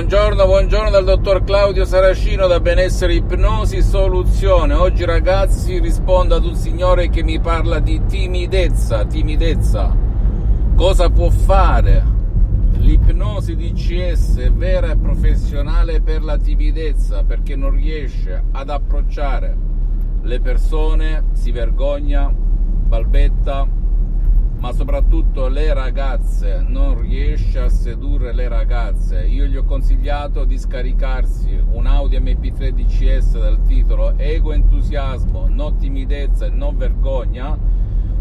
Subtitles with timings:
[0.00, 4.72] Buongiorno, buongiorno dal dottor Claudio Saracino da Benessere Ipnosi Soluzione.
[4.72, 9.94] Oggi ragazzi rispondo ad un signore che mi parla di timidezza, timidezza.
[10.74, 12.02] Cosa può fare
[12.78, 19.54] l'ipnosi DCS vera e professionale per la timidezza perché non riesce ad approcciare
[20.22, 23.68] le persone, si vergogna, balbetta,
[24.60, 29.24] ma soprattutto le ragazze, non riesce a sedurre le ragazze.
[29.26, 35.74] Io gli ho consigliato di scaricarsi un Audi MP3 DCS dal titolo Ego entusiasmo, no
[35.76, 37.58] timidezza e non vergogna.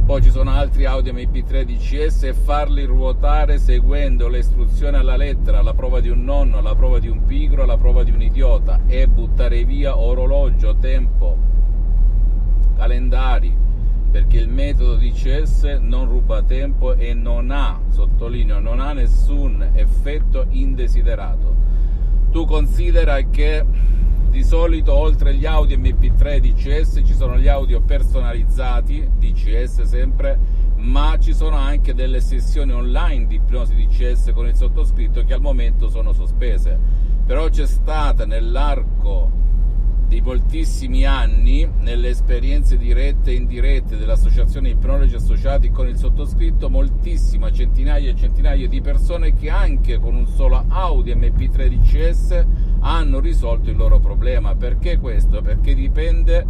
[0.06, 5.60] Poi ci sono altri Audi MP3 DCS e farli ruotare seguendo le istruzioni alla lettera,
[5.60, 8.80] alla prova di un nonno, alla prova di un pigro, alla prova di un idiota
[8.88, 11.38] e buttare via orologio, tempo,
[12.78, 13.68] calendari
[14.12, 20.46] perché il metodo DCS non ruba tempo e non ha, sottolineo, non ha nessun effetto
[20.50, 21.56] indesiderato.
[22.32, 23.66] Tu considera che
[24.30, 30.38] di solito oltre agli audio MP3 DCS ci sono gli audio personalizzati, DCS sempre,
[30.76, 35.42] ma ci sono anche delle sessioni online di ipnosi DCS con il sottoscritto che al
[35.42, 36.78] momento sono sospese.
[37.26, 39.32] Però c'è stata nell'arco
[40.10, 47.52] di moltissimi anni nelle esperienze dirette e indirette dell'associazione ipnologi associati con il sottoscritto moltissima
[47.52, 52.46] centinaia e centinaia di persone che anche con un solo Audi MP3 DCS
[52.80, 55.44] hanno risolto il loro problema perché questo?
[55.44, 56.44] perché dipende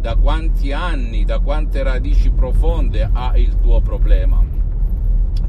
[0.00, 4.42] da quanti anni da quante radici profonde ha il tuo problema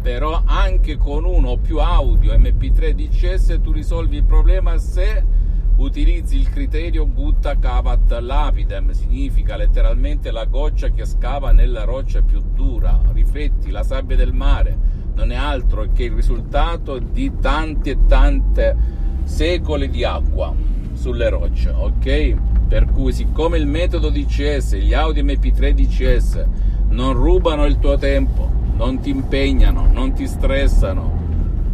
[0.02, 5.43] però anche con uno o più audio MP3 DCS tu risolvi il problema se
[5.78, 12.42] utilizzi il criterio gutta cavat lapidem, significa letteralmente la goccia che scava nella roccia più
[12.54, 14.78] dura, rifletti la sabbia del mare,
[15.16, 18.76] non è altro che il risultato di tanti e tante
[19.24, 20.54] secoli di acqua
[20.94, 22.36] sulle rocce, ok?
[22.68, 26.46] Per cui siccome il metodo DCS, gli Audi MP3 DCS
[26.90, 31.22] non rubano il tuo tempo, non ti impegnano, non ti stressano,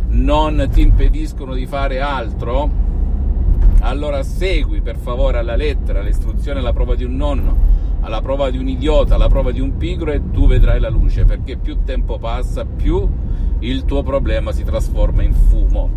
[0.09, 2.87] non ti impediscono di fare altro,
[3.89, 7.57] allora segui per favore alla lettera le istruzioni alla prova di un nonno,
[8.01, 11.25] alla prova di un idiota, alla prova di un pigro e tu vedrai la luce,
[11.25, 13.07] perché più tempo passa, più
[13.59, 15.89] il tuo problema si trasforma in fumo,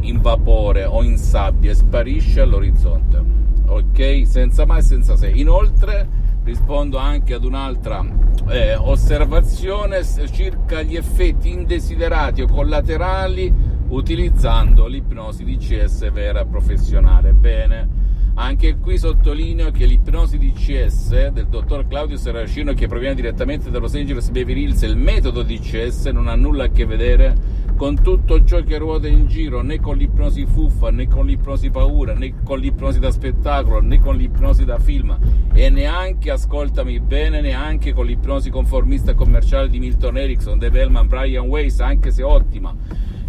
[0.00, 3.22] in vapore o in sabbia e sparisce all'orizzonte.
[3.66, 4.22] Ok?
[4.26, 5.28] Senza mai e senza se.
[5.28, 6.08] Inoltre
[6.44, 8.04] rispondo anche ad un'altra
[8.48, 17.32] eh, osservazione circa gli effetti indesiderati o collaterali utilizzando l'ipnosi DCS vera professionale.
[17.32, 18.02] Bene,
[18.34, 23.94] anche qui sottolineo che l'ipnosi DCS del dottor Claudio Saracino, che proviene direttamente da Los
[23.94, 28.62] Angeles Beverly Hills, il metodo DCS non ha nulla a che vedere con tutto ciò
[28.62, 32.98] che ruota in giro, né con l'ipnosi fuffa, né con l'ipnosi paura, né con l'ipnosi
[32.98, 35.16] da spettacolo, né con l'ipnosi da film
[35.52, 41.46] e neanche, ascoltami bene, neanche con l'ipnosi conformista commerciale di Milton Erickson, Dave Hellman, Brian
[41.46, 42.74] Weiss, anche se ottima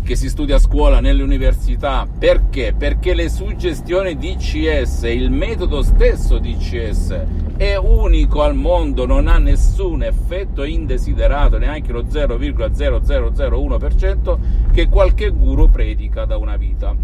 [0.06, 2.08] che si studia a scuola, nelle università.
[2.08, 2.76] Perché?
[2.78, 7.24] Perché le suggestioni DCS, il metodo stesso DCS,
[7.58, 14.38] è unico al mondo, non ha nessun effetto indesiderato, neanche lo 0,0001%
[14.72, 16.96] che qualche guru predica da una vita.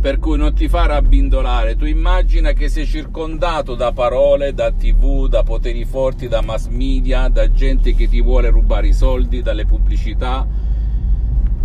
[0.00, 5.26] Per cui non ti far abbindolare, tu immagina che sei circondato da parole, da tv,
[5.26, 9.66] da poteri forti, da mass media, da gente che ti vuole rubare i soldi, dalle
[9.66, 10.70] pubblicità,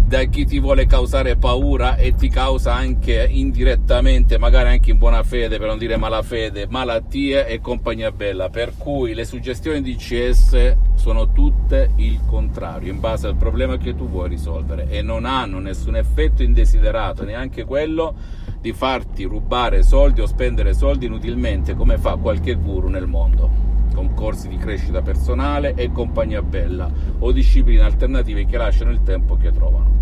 [0.07, 5.21] da chi ti vuole causare paura e ti causa anche indirettamente, magari anche in buona
[5.21, 8.47] fede, per non dire malafede, malattie e compagnia bella.
[8.47, 13.97] Per cui le suggestioni di CS sono tutte il contrario, in base al problema che
[13.97, 18.15] tu vuoi risolvere e non hanno nessun effetto indesiderato, neanche quello
[18.61, 24.13] di farti rubare soldi o spendere soldi inutilmente come fa qualche guru nel mondo con
[24.13, 26.87] corsi di crescita personale e compagnia bella
[27.19, 29.96] o discipline alternative che lasciano il tempo che trovano.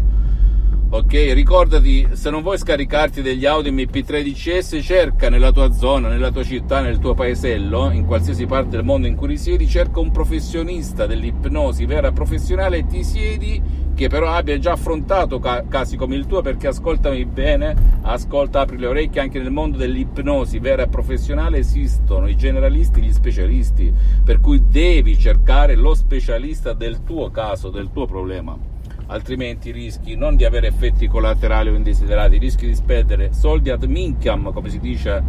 [0.87, 6.29] Ok, ricordati, se non vuoi scaricarti degli audio MP3 DCS, cerca nella tua zona, nella
[6.29, 10.11] tua città, nel tuo paesello, in qualsiasi parte del mondo in cui risiedi, cerca un
[10.11, 13.61] professionista dell'ipnosi vera professionale e ti siedi
[13.95, 18.77] che però abbia già affrontato ca- casi come il tuo perché ascoltami bene, ascolta, apri
[18.77, 23.91] le orecchie, anche nel mondo dell'ipnosi vera e professionale esistono i generalisti, gli specialisti,
[24.23, 28.73] per cui devi cercare lo specialista del tuo caso, del tuo problema
[29.07, 34.51] altrimenti rischi non di avere effetti collaterali o indesiderati, rischi di spendere soldi ad minchiam,
[34.51, 35.23] come si dice